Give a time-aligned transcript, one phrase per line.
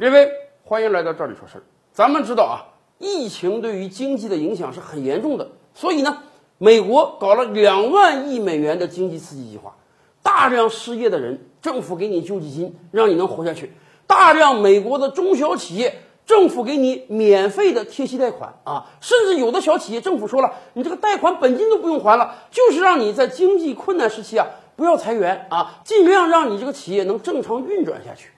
[0.00, 0.30] 各位，
[0.62, 1.62] 欢迎来到这里说事儿。
[1.90, 6.22] 咱们知道啊，疫情对于经济的影响是很严重的，所以呢，
[6.56, 9.74] 美国搞了两万亿美元的经济刺激计划，
[10.22, 13.66] 大量失业的人，政府给你救济金，让你能活下去；
[14.06, 18.54] 大量美国的中小企业，政府给你免费的贴息贷款。
[18.62, 24.46] 啊，甚至有的小企业，政府说了，你这个贷款本金都不用还了，就是让你在经济困难时期啊，
[24.76, 25.48] 不要裁员。
[25.50, 28.30] 啊，尽量让你这个企业能正常运转下去。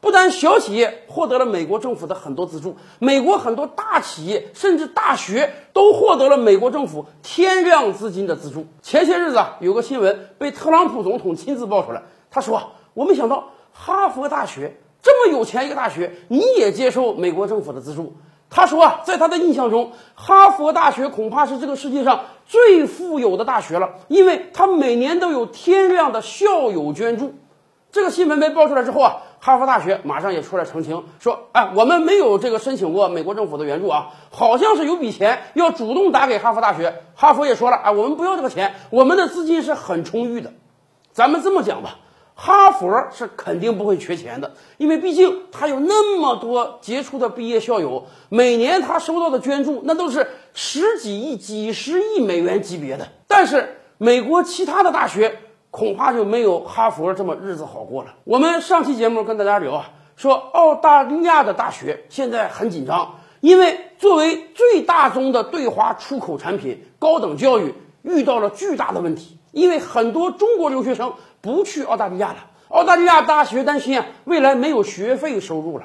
[0.00, 8.66] 不但小企业获得了美国政府的很多资助，美国很多大企业甚至大学都获得了美国政府天量资金的资助。
[8.80, 18.14] 前些日子啊，有个新闻被特朗普总统亲自爆出来，他说：“我没想到哈佛大学这么有钱一个大学，你也接受美国政府的资助。”
[18.48, 27.34] 他说啊，在他的印象中，哈佛大学恐怕是这个世界上最富有的大学了，因为它每年都有天量的校友捐助。
[27.92, 29.22] 这个新闻被爆出来之后啊。
[29.42, 37.02] 哈佛大学马上也出来澄清说：“哎，我们没有这个申请过美国政府的援助啊，好像是有笔钱要主动打给哈佛大学。
[37.14, 40.52] 哈佛也说了，哎，我们不要这个钱，我们的资金是很充裕的。
[41.12, 42.00] 咱们这么讲吧，
[42.34, 53.08] 哈佛是肯定不会缺钱的，因为毕竟他有那么多杰出的毕业校友，每年他收到的捐助那都是十几亿、几十亿美元级别的。
[53.26, 55.38] 但是美国其他的大学。”
[55.70, 58.14] 恐怕就没有哈佛这么日子好过了。
[58.24, 69.38] 我们上期节目跟大家聊啊，说澳大利亚的大学现在很紧张，因为作为最大宗的对华出口产品，高等教育遇到了巨大的问题。
[69.52, 72.36] 因为很多中国留学生不去澳大利亚了，
[72.68, 75.84] 澳大利亚大学担心啊，未来没有学费收入了。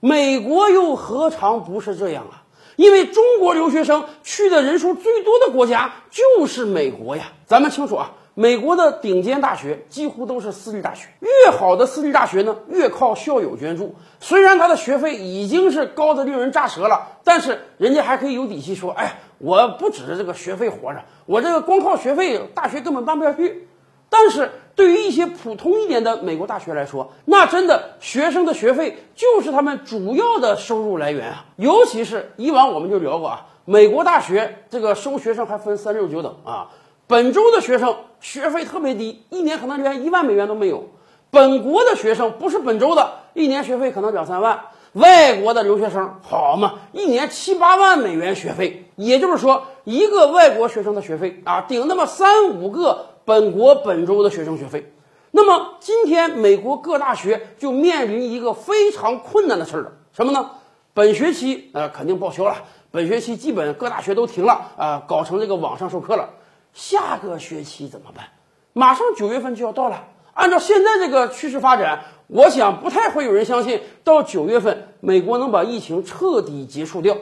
[0.00, 2.44] 美国又何尝不是这样啊？
[2.76, 7.32] 因为中国留学生去的人数最多的国家就是美国呀。
[7.46, 8.12] 咱们清楚啊。
[8.36, 13.94] 美国的顶尖大学几乎都是私立大学，越好的私立大学呢，越靠校友捐助。
[14.18, 23.68] 虽然他的学费已经是高的令人咋舌了，但是人家还可以有底气说：“哎，我不指着这个学费活着，我这个光靠学费，大学根本办不下去。”
[24.10, 31.44] 但是对于一些普通一点的美国大学来说，那真的学生的学费就是他们主要的收入来源啊。
[31.56, 36.70] 尤其是以往我们就聊过啊，美国大学这个收学生还分三六九等啊。
[37.06, 40.88] 本州的学生学费特别低，一年可能连一万美元都没有。
[41.30, 44.60] 本国的学生不是本州的，一年学费可能两三万。
[44.92, 54.92] 外国的留学生好嘛，一年七八万美元学费，也就是说，一个外国学生的学费啊，顶那么三五个本国本州的学生学费。
[55.32, 60.52] 那么今天美国各大学就面临一个非常困难的事儿了，什么呢？
[60.94, 62.54] 本学期呃肯定报销了，
[62.92, 66.30] 本学期基本各大学都停了啊，搞成这个网上授课了。
[66.74, 68.26] 下个学期怎么办？
[68.74, 70.08] 马上九月份就要到了。
[70.34, 77.16] 按照现在这个趋势发展，我想不太会有人相信到九月份美国能把疫情彻底结束掉。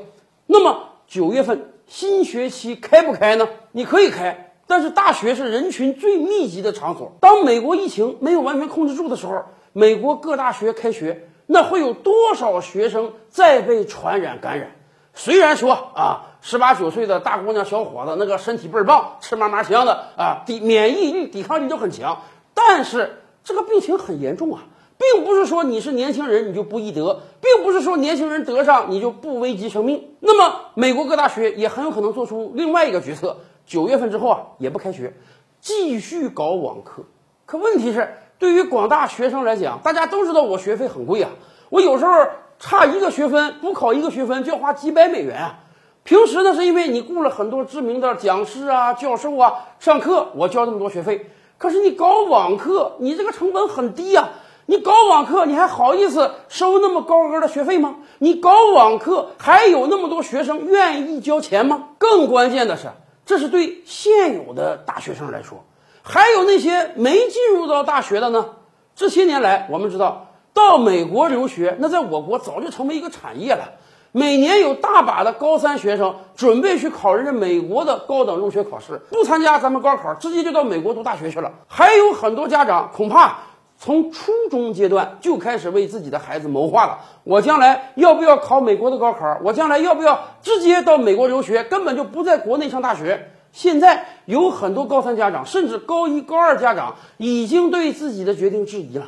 [0.46, 3.46] 那么九月份新学期开不开呢？
[3.72, 7.12] 你可以开，但是大学是人群最密集的场所。
[7.20, 14.70] 当美国疫情没有完全控制住的时候，美国各大学开学，那会有多少学生再被传染感染？
[15.12, 16.28] 虽然说啊。
[16.44, 22.18] 十八九岁的大姑娘、小伙子，那个身体倍儿棒，吃嘛嘛香的啊，抵免疫力、抵抗力都很强。
[22.52, 24.64] 但是这个病情很严重啊，
[24.98, 30.16] 并不是说你是年轻人你就不易得，并不是说年轻人得上你就不危及生命。
[30.18, 35.14] 那么美国各大学也很有可能做出另外一个决策：九月份之后啊，也不开学，
[35.60, 37.04] 继续搞网课。
[37.46, 41.30] 可问题是，对于广大学生来讲，大家都知道我学费很贵啊，
[41.70, 42.12] 我有时候
[42.58, 45.60] 差一个学分补考一个学分就要花几百美元啊。
[46.04, 51.30] 平时呢，是因为你雇了很多知名的讲师啊、教授啊上课，我交这么多学费。
[51.58, 54.30] 可是你搞网课，你这个成本很低呀。
[54.66, 57.96] 你搞网课，你还好意思收那么高额的学费吗？
[58.18, 61.88] 你搞网课，还有那么多学生愿意交钱吗？
[61.98, 62.88] 更关键的是，
[63.26, 65.64] 这是对现有的大学生来说，
[66.02, 68.50] 还有那些没进入到大学的呢。
[68.94, 73.72] 这些年来，我们知道到美国留学，那在我国早就成为一个产业了。
[74.14, 81.50] 每年有大把的高三学生准备去考人家美国的高等入学考试，不参加咱们高考，直接就到美国读大学去了。
[81.66, 83.38] 还有很多家长恐怕
[83.78, 89.38] 从初中阶段就开始为自己的孩子谋划了：我将来要不要考美国的高考？
[89.42, 91.64] 我将来要不要直接到美国留学？
[91.64, 93.30] 根本就不在国内上大学。
[93.50, 99.06] 现在有很多高三家长，甚至高一、高二家长已经对自己的决定质疑了，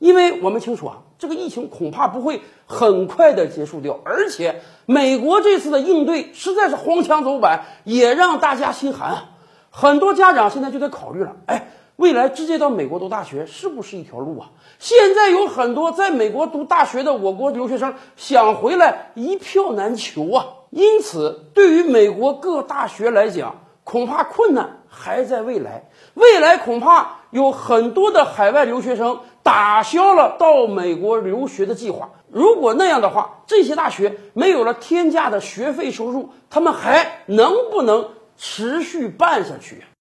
[0.00, 1.02] 因为我们清楚啊。
[1.20, 9.24] 这个疫情恐怕不会很快的结束掉，而且美国这次的应对实在是荒腔走板，也让大家心寒啊。
[9.68, 14.48] 很多家长现在就在考虑了：哎，未来直接到美国读大学是不是一条路啊？
[14.78, 20.46] 现在有很多在美国读大学的我国留学生想回来，一票难求啊。
[20.70, 25.90] 因此，对于美国各大学来讲，恐怕困难还在未来。
[26.14, 32.10] 未来恐怕有很多的海外留学生打消了到美国留学的计划。
[32.28, 39.84] 如果那样的话，这些大学没有了天价的学费收入，他们还能不能持续办下去？